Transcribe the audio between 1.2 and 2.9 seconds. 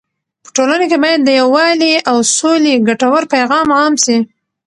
د یووالي او سولې